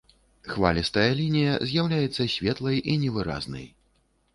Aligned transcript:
Хвалістая 0.53 1.11
лінія 1.21 1.53
з'яўляецца 1.67 2.29
светлай 2.39 2.85
і 2.95 3.01
невыразнай. 3.05 3.75